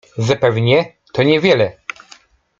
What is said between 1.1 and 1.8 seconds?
to nie wiele."